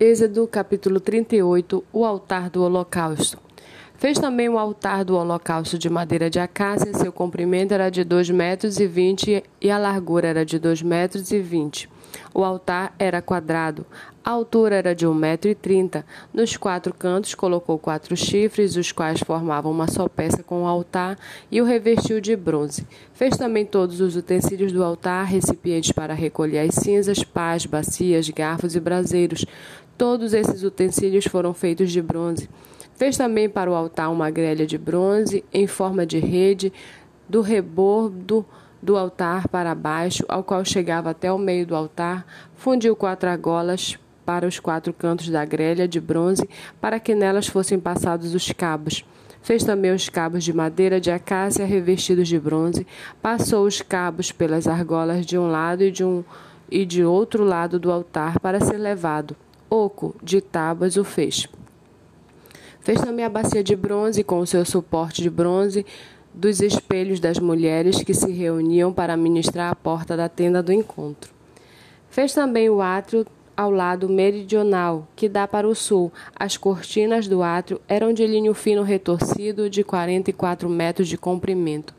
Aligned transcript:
Êxodo 0.00 0.48
capítulo 0.48 0.98
38 0.98 1.84
O 1.92 2.04
altar 2.04 2.50
do 2.50 2.64
holocausto. 2.64 3.43
Fez 3.96 4.18
também 4.18 4.48
o 4.48 4.58
altar 4.58 5.04
do 5.04 5.16
holocausto 5.16 5.78
de 5.78 5.88
madeira 5.88 6.28
de 6.28 6.38
acácia, 6.38 6.92
seu 6.92 7.12
comprimento 7.12 7.72
era 7.72 7.90
de 7.90 8.04
dois 8.04 8.28
metros 8.28 8.78
e 8.78 8.86
vinte 8.86 9.42
e 9.60 9.70
a 9.70 9.78
largura 9.78 10.28
era 10.28 10.44
de 10.44 10.58
dois 10.58 10.82
metros 10.82 11.30
e 11.30 11.40
vinte. 11.40 11.88
O 12.32 12.44
altar 12.44 12.94
era 12.98 13.22
quadrado, 13.22 13.86
a 14.24 14.30
altura 14.30 14.76
era 14.76 14.94
de 14.94 15.06
um 15.06 15.14
metro 15.14 15.50
e 15.50 15.54
trinta. 15.54 16.04
Nos 16.32 16.56
quatro 16.56 16.92
cantos 16.92 17.34
colocou 17.34 17.78
quatro 17.78 18.16
chifres, 18.16 18.76
os 18.76 18.92
quais 18.92 19.20
formavam 19.20 19.72
uma 19.72 19.88
só 19.88 20.08
peça 20.08 20.42
com 20.42 20.62
o 20.62 20.66
altar, 20.66 21.18
e 21.50 21.60
o 21.60 21.64
revestiu 21.64 22.20
de 22.20 22.36
bronze. 22.36 22.86
Fez 23.14 23.36
também 23.36 23.64
todos 23.64 24.00
os 24.00 24.16
utensílios 24.16 24.70
do 24.70 24.84
altar, 24.84 25.24
recipientes 25.26 25.92
para 25.92 26.14
recolher 26.14 26.60
as 26.60 26.74
cinzas, 26.74 27.24
pás, 27.24 27.66
bacias, 27.66 28.28
garfos 28.28 28.76
e 28.76 28.80
braseiros. 28.80 29.44
Todos 29.96 30.34
esses 30.34 30.62
utensílios 30.62 31.26
foram 31.26 31.54
feitos 31.54 31.90
de 31.90 32.02
bronze. 32.02 32.48
Fez 32.96 33.16
também 33.16 33.48
para 33.48 33.70
o 33.70 33.74
altar 33.74 34.10
uma 34.10 34.30
grelha 34.30 34.66
de 34.66 34.78
bronze 34.78 35.44
em 35.52 35.66
forma 35.66 36.06
de 36.06 36.18
rede, 36.18 36.72
do 37.28 37.40
rebordo 37.40 38.44
do 38.80 38.96
altar 38.96 39.48
para 39.48 39.74
baixo, 39.74 40.24
ao 40.28 40.44
qual 40.44 40.64
chegava 40.64 41.10
até 41.10 41.32
o 41.32 41.38
meio 41.38 41.66
do 41.66 41.74
altar, 41.74 42.26
fundiu 42.54 42.94
quatro 42.94 43.28
argolas 43.28 43.98
para 44.24 44.46
os 44.46 44.60
quatro 44.60 44.92
cantos 44.92 45.28
da 45.28 45.44
grelha 45.44 45.88
de 45.88 46.00
bronze, 46.00 46.48
para 46.80 47.00
que 47.00 47.14
nelas 47.14 47.46
fossem 47.46 47.80
passados 47.80 48.34
os 48.34 48.52
cabos. 48.52 49.04
Fez 49.42 49.64
também 49.64 49.92
os 49.92 50.08
cabos 50.08 50.44
de 50.44 50.52
madeira 50.52 51.00
de 51.00 51.10
acácia 51.10 51.66
revestidos 51.66 52.28
de 52.28 52.38
bronze, 52.38 52.86
passou 53.20 53.66
os 53.66 53.82
cabos 53.82 54.32
pelas 54.32 54.66
argolas 54.66 55.26
de 55.26 55.36
um 55.36 55.50
lado 55.50 55.82
e 55.82 55.90
de 55.90 56.04
um 56.04 56.22
e 56.70 56.84
de 56.86 57.04
outro 57.04 57.44
lado 57.44 57.78
do 57.78 57.92
altar 57.92 58.40
para 58.40 58.58
ser 58.58 58.78
levado 58.78 59.36
oco 59.68 60.14
de 60.22 60.40
tábuas 60.40 60.96
o 60.96 61.04
fez. 61.04 61.48
Fez 62.84 63.00
também 63.00 63.24
a 63.24 63.30
bacia 63.30 63.64
de 63.64 63.74
bronze 63.74 64.22
com 64.22 64.40
o 64.40 64.46
seu 64.46 64.62
suporte 64.62 65.22
de 65.22 65.30
bronze 65.30 65.86
dos 66.34 66.60
espelhos 66.60 67.18
das 67.18 67.38
mulheres 67.38 68.02
que 68.02 68.12
se 68.12 68.30
reuniam 68.30 68.92
para 68.92 69.16
ministrar 69.16 69.72
à 69.72 69.74
porta 69.74 70.14
da 70.14 70.28
tenda 70.28 70.62
do 70.62 70.70
encontro. 70.70 71.32
Fez 72.10 72.34
também 72.34 72.68
o 72.68 72.82
átrio 72.82 73.26
ao 73.56 73.70
lado 73.70 74.06
meridional, 74.06 75.08
que 75.16 75.30
dá 75.30 75.48
para 75.48 75.66
o 75.66 75.74
sul. 75.74 76.12
As 76.38 76.58
cortinas 76.58 77.26
do 77.26 77.42
átrio 77.42 77.80
eram 77.88 78.12
de 78.12 78.26
linho 78.26 78.52
fino 78.52 78.82
retorcido 78.82 79.70
de 79.70 79.82
44 79.82 80.68
metros 80.68 81.08
de 81.08 81.16
comprimento. 81.16 81.94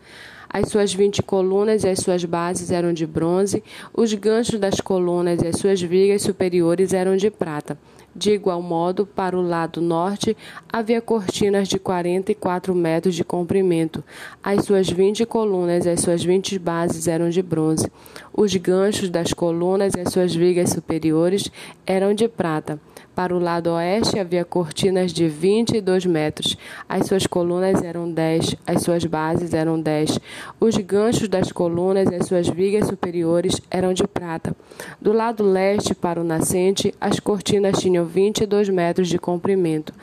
As 0.48 0.70
suas 0.70 0.94
vinte 0.94 1.24
colunas 1.24 1.84
e 1.84 1.90
as 1.90 1.98
suas 1.98 2.24
bases 2.24 2.70
eram 2.70 2.94
de 2.94 3.08
bronze, 3.08 3.64
os 3.92 4.14
ganchos 4.14 4.60
das 4.60 4.80
colunas 4.80 5.42
e 5.42 5.48
as 5.48 5.58
suas 5.58 5.82
vigas 5.82 6.22
superiores 6.22 6.94
eram 6.94 7.18
de 7.18 7.32
prata. 7.32 7.76
De 8.18 8.32
igual 8.32 8.62
modo, 8.62 9.06
para 9.06 9.38
o 9.38 9.42
lado 9.42 9.82
norte, 9.82 10.38
havia 10.72 11.02
cortinas 11.02 11.68
de 11.68 11.78
44 11.78 12.74
metros 12.74 13.14
de 13.14 13.26
comprimento. 13.26 14.02
As 14.42 14.64
suas 14.64 14.90
vinte 14.90 15.26
colunas 15.26 15.86
e 15.86 15.90
as 15.90 16.00
suas 16.00 16.24
vinte 16.24 16.58
bases 16.58 17.10
eram 17.10 17.30
de 17.30 17.42
bronze. 17.42 17.92
Os 18.34 18.56
ganchos 18.56 19.10
das 19.10 19.34
colunas 19.34 19.96
e 19.96 20.00
as 20.00 20.14
suas 20.14 20.34
vigas 20.34 20.70
superiores 20.70 21.52
eram 21.86 22.14
de 22.14 22.30
prata. 22.30 22.80
Para 23.16 23.34
o 23.34 23.40
lado 23.40 23.72
oeste 23.72 24.20
havia 24.20 24.44
cortinas 24.44 25.14
de 25.14 25.30
22 25.30 26.06
metros. 26.06 26.58
As 26.88 27.08
suas 27.08 27.26
colunas 27.26 27.82
eram 27.82 28.12
10, 28.12 28.58
as 28.68 28.82
suas 28.82 29.06
bases 29.06 29.54
eram 29.54 29.80
10. 29.80 30.20
Os 30.60 30.76
ganchos 30.78 31.30
das 31.30 31.50
colunas 31.50 32.10
e 32.12 32.16
as 32.16 32.28
suas 32.28 32.50
vigas 32.50 32.88
superiores 32.88 33.62
eram 33.72 33.94
de 33.94 34.06
prata. 34.06 34.54
Do 35.02 35.14
lado 35.14 35.46
leste 35.46 35.96
para 35.96 36.20
o 36.20 36.26
nascente, 36.26 36.94
as 37.00 37.18
cortinas 37.18 37.80
tinham 38.06 38.08
22 38.08 38.70
metros 38.70 39.08
de 39.08 39.18
comprimento. 39.18 39.94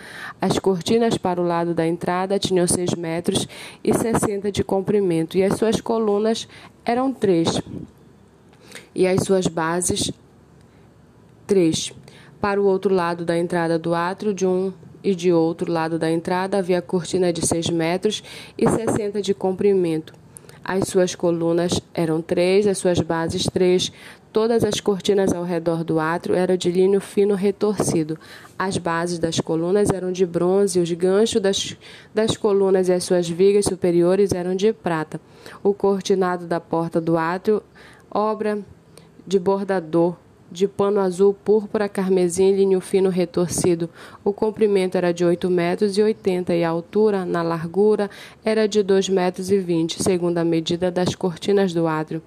As 0.41 0.58
cortinas 0.58 1.17
para 1.17 1.41
o 1.41 1.45
lado 1.45 1.75
da 1.75 1.86
entrada 1.86 2.39
tinham 2.39 2.67
6 2.67 2.95
metros 2.95 3.47
e 3.83 3.95
60 3.95 4.50
de 4.50 4.64
comprimento, 4.64 5.39
e 5.39 5.42
as 5.42 5.57
suas 5.57 5.80
colunas 5.80 6.48
eram 6.85 7.12
3. 7.12 7.61
E 8.95 9.07
as 9.07 9.23
suas 9.23 9.46
bases 9.46 10.12
3. 11.46 11.92
Para 12.41 12.61
o 12.61 12.64
outro 12.64 12.92
lado 12.92 13.24
da 13.24 13.39
entrada 13.39 13.79
do 13.79 13.95
átrio, 13.95 14.35
de 14.35 14.46
um 14.46 14.73
e 15.05 15.14
de 15.14 15.33
outro 15.33 15.70
lado 15.70 15.98
da 15.98 16.11
entrada, 16.11 16.58
havia 16.58 16.83
cortina 16.83 17.33
de 17.33 17.45
6 17.46 17.70
metros 17.70 18.23
e 18.57 18.68
60 18.68 19.20
de 19.20 19.35
comprimento. 19.35 20.14
As 20.64 20.89
suas 20.89 21.17
colunas 21.17 21.80
eram 21.92 22.23
três, 22.23 22.68
as 22.68 22.79
suas 22.79 23.01
bases 23.01 23.45
três. 23.52 23.92
Todas 24.32 24.64
as 24.64 24.80
cortinas 24.80 25.30
ao 25.34 25.44
redor 25.44 25.84
do 25.84 26.00
átrio 26.00 26.34
eram 26.34 26.56
de 26.56 26.70
linho 26.70 27.02
fino 27.02 27.34
retorcido. 27.34 28.18
As 28.58 28.78
bases 28.78 29.18
das 29.18 29.38
colunas 29.38 29.90
eram 29.90 30.10
de 30.10 30.24
bronze, 30.24 30.80
os 30.80 30.90
ganchos 30.92 31.42
das, 31.42 31.76
das 32.14 32.34
colunas 32.34 32.88
e 32.88 32.94
as 32.94 33.04
suas 33.04 33.28
vigas 33.28 33.66
superiores 33.66 34.32
eram 34.32 34.56
de 34.56 34.72
prata. 34.72 35.20
O 35.62 35.74
cortinado 35.74 36.46
da 36.46 36.58
porta 36.58 36.98
do 36.98 37.18
átrio, 37.18 37.62
obra 38.10 38.58
de 39.26 39.38
bordador, 39.38 40.16
de 40.50 40.66
pano 40.66 41.00
azul, 41.00 41.34
púrpura, 41.34 41.86
carmesim 41.86 42.54
e 42.54 42.56
linho 42.56 42.80
fino 42.80 43.10
retorcido. 43.10 43.90
O 44.24 44.32
comprimento 44.32 44.96
era 44.96 45.12
de 45.12 45.26
8 45.26 45.50
metros 45.50 45.98
e 45.98 46.02
80 46.02 46.54
e 46.54 46.64
a 46.64 46.70
altura, 46.70 47.26
na 47.26 47.42
largura, 47.42 48.08
era 48.42 48.66
de 48.66 48.82
2 48.82 49.10
metros 49.10 49.50
e 49.50 49.58
20, 49.58 50.02
segundo 50.02 50.38
a 50.38 50.44
medida 50.44 50.90
das 50.90 51.14
cortinas 51.14 51.74
do 51.74 51.86
átrio. 51.86 52.22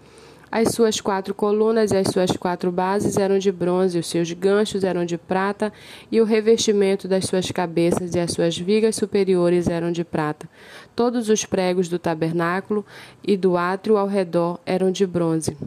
As 0.58 0.70
suas 0.70 1.02
quatro 1.02 1.34
colunas 1.34 1.92
e 1.92 1.98
as 1.98 2.08
suas 2.08 2.32
quatro 2.32 2.72
bases 2.72 3.18
eram 3.18 3.38
de 3.38 3.52
bronze, 3.52 4.00
os 4.00 4.08
seus 4.08 4.32
ganchos 4.32 4.86
eram 4.86 5.04
de 5.04 5.18
prata, 5.18 5.74
e 6.10 6.22
o 6.22 6.24
revestimento 6.24 7.10
das 7.10 7.26
suas 7.26 7.52
cabeças 7.52 8.16
e 8.16 8.22
as 8.22 8.32
suas 8.32 8.58
vigas 8.58 8.96
superiores 8.96 9.68
eram 9.68 9.92
de 9.92 10.06
prata. 10.06 10.50
Todos 10.96 11.28
os 11.28 11.44
pregos 11.44 11.90
do 11.90 12.00
tabernáculo 12.00 12.86
e 13.22 13.36
do 13.36 13.58
átrio 13.58 13.98
ao 13.98 14.08
redor 14.08 14.58
eram 14.66 14.92
de 14.92 15.06
bronze. 15.06 15.58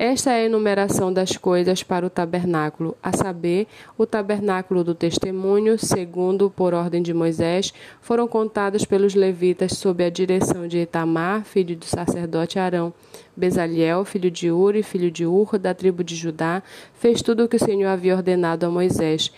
Esta 0.00 0.30
é 0.30 0.42
a 0.42 0.44
enumeração 0.44 1.12
das 1.12 1.36
coisas 1.36 1.82
para 1.82 2.06
o 2.06 2.10
tabernáculo, 2.10 2.96
a 3.02 3.12
saber, 3.12 3.66
o 3.98 4.06
tabernáculo 4.06 4.84
do 4.84 4.94
testemunho, 4.94 5.76
segundo 5.76 6.48
por 6.48 6.72
ordem 6.72 7.02
de 7.02 7.12
Moisés, 7.12 7.74
foram 8.00 8.28
contados 8.28 8.84
pelos 8.84 9.16
levitas 9.16 9.72
sob 9.72 10.04
a 10.04 10.08
direção 10.08 10.68
de 10.68 10.78
Itamar, 10.78 11.44
filho 11.44 11.74
do 11.74 11.84
sacerdote 11.84 12.60
Arão. 12.60 12.94
Bezaliel, 13.36 14.04
filho 14.04 14.30
de 14.30 14.52
Uri, 14.52 14.84
filho 14.84 15.10
de 15.10 15.26
Ur, 15.26 15.58
da 15.58 15.74
tribo 15.74 16.04
de 16.04 16.14
Judá, 16.14 16.62
fez 16.94 17.20
tudo 17.20 17.42
o 17.42 17.48
que 17.48 17.56
o 17.56 17.64
Senhor 17.64 17.88
havia 17.88 18.14
ordenado 18.14 18.66
a 18.66 18.70
Moisés. 18.70 19.32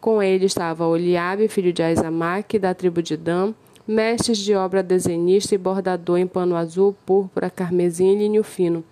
Com 0.00 0.22
ele 0.22 0.46
estava 0.46 0.86
Oliabe, 0.86 1.48
filho 1.48 1.70
de 1.70 1.82
Aizamaque, 1.82 2.58
da 2.58 2.72
tribo 2.72 3.02
de 3.02 3.14
Dan, 3.14 3.52
mestres 3.86 4.38
de 4.38 4.54
obra 4.54 4.82
desenhista 4.82 5.54
e 5.54 5.58
bordador 5.58 6.16
em 6.16 6.26
pano 6.26 6.56
azul, 6.56 6.96
púrpura, 7.04 7.50
carmesim 7.50 8.14
e 8.14 8.18
linho 8.20 8.42
fino 8.42 8.82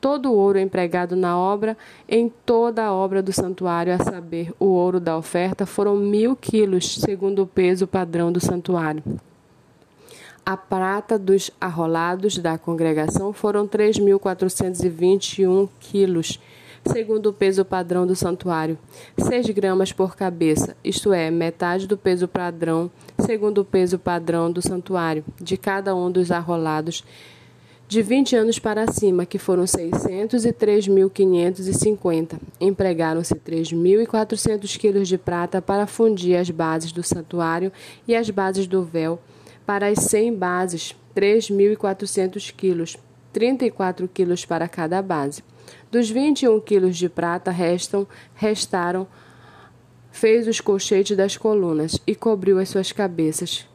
todo 0.00 0.30
o 0.30 0.34
ouro 0.34 0.58
empregado 0.58 1.16
na 1.16 1.36
obra, 1.36 1.76
em 2.08 2.32
toda 2.44 2.84
a 2.84 2.92
obra 2.92 3.22
do 3.22 3.32
santuário, 3.32 3.92
a 3.92 3.98
saber, 3.98 4.52
o 4.58 4.66
ouro 4.66 5.00
da 5.00 5.16
oferta, 5.16 5.66
foram 5.66 5.96
mil 5.96 6.36
quilos, 6.36 6.98
segundo 6.98 7.42
o 7.42 7.46
peso 7.46 7.86
padrão 7.86 8.32
do 8.32 8.40
santuário. 8.40 9.02
A 10.44 10.56
prata 10.56 11.18
dos 11.18 11.50
arrolados 11.60 12.38
da 12.38 12.56
congregação 12.56 13.32
foram 13.32 13.68
3.421 13.68 15.68
quilos, 15.78 16.40
segundo 16.86 17.26
o 17.26 17.32
peso 17.34 17.64
padrão 17.64 18.06
do 18.06 18.16
santuário, 18.16 18.78
6 19.18 19.50
gramas 19.50 19.92
por 19.92 20.16
cabeça, 20.16 20.74
isto 20.82 21.12
é, 21.12 21.30
metade 21.30 21.86
do 21.86 21.98
peso 21.98 22.26
padrão, 22.26 22.90
segundo 23.18 23.60
o 23.60 23.64
peso 23.64 23.98
padrão 23.98 24.50
do 24.50 24.62
santuário, 24.62 25.22
de 25.38 25.58
cada 25.58 25.94
um 25.94 26.10
dos 26.10 26.30
arrolados 26.30 27.04
de 27.88 28.00
20 28.02 28.36
anos 28.36 28.58
para 28.58 28.86
cima, 28.92 29.24
que 29.24 29.38
foram 29.38 29.64
603.550. 29.64 32.38
Empregaram-se 32.60 33.34
3.400 33.34 34.76
quilos 34.76 35.08
de 35.08 35.16
prata 35.16 35.62
para 35.62 35.86
fundir 35.86 36.38
as 36.38 36.50
bases 36.50 36.92
do 36.92 37.02
santuário 37.02 37.72
e 38.06 38.14
as 38.14 38.28
bases 38.28 38.66
do 38.66 38.84
véu. 38.84 39.18
Para 39.64 39.88
as 39.88 40.00
100 40.00 40.34
bases, 40.34 40.94
3.400 41.16 42.52
quilos, 42.54 42.98
34 43.32 44.06
quilos 44.06 44.44
para 44.44 44.68
cada 44.68 45.00
base. 45.00 45.42
Dos 45.90 46.10
21 46.10 46.60
quilos 46.60 46.94
de 46.94 47.08
prata 47.08 47.50
restam, 47.50 48.06
restaram, 48.34 49.08
fez 50.12 50.46
os 50.46 50.60
colchetes 50.60 51.16
das 51.16 51.38
colunas 51.38 51.98
e 52.06 52.14
cobriu 52.14 52.58
as 52.58 52.68
suas 52.68 52.92
cabeças 52.92 53.66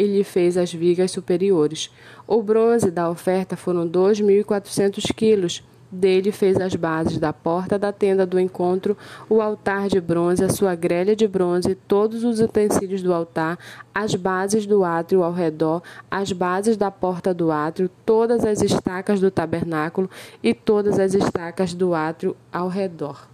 e 0.00 0.06
lhe 0.06 0.24
fez 0.24 0.56
as 0.56 0.72
vigas 0.72 1.10
superiores. 1.10 1.90
O 2.26 2.42
bronze 2.42 2.90
da 2.90 3.10
oferta 3.10 3.54
foram 3.54 3.86
2.400 3.86 5.12
quilos. 5.12 5.62
Dele 5.92 6.32
fez 6.32 6.56
as 6.58 6.74
bases 6.74 7.18
da 7.18 7.34
porta 7.34 7.78
da 7.78 7.92
tenda 7.92 8.24
do 8.24 8.40
encontro, 8.40 8.96
o 9.28 9.42
altar 9.42 9.88
de 9.88 10.00
bronze, 10.00 10.42
a 10.42 10.48
sua 10.48 10.74
grelha 10.74 11.14
de 11.14 11.28
bronze, 11.28 11.74
todos 11.74 12.24
os 12.24 12.40
utensílios 12.40 13.02
do 13.02 13.12
altar, 13.12 13.58
as 13.94 14.14
bases 14.14 14.64
do 14.64 14.84
átrio 14.84 15.22
ao 15.22 15.32
redor, 15.32 15.82
as 16.10 16.32
bases 16.32 16.78
da 16.78 16.90
porta 16.90 17.34
do 17.34 17.50
átrio, 17.50 17.90
todas 18.06 18.46
as 18.46 18.62
estacas 18.62 19.20
do 19.20 19.30
tabernáculo 19.30 20.08
e 20.42 20.54
todas 20.54 20.98
as 20.98 21.12
estacas 21.12 21.74
do 21.74 21.92
átrio 21.92 22.34
ao 22.50 22.68
redor. 22.68 23.28